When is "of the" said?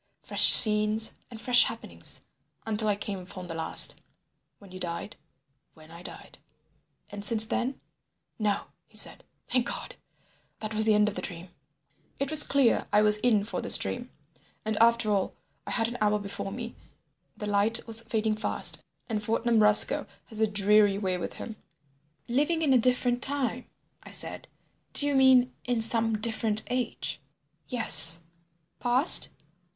11.07-11.21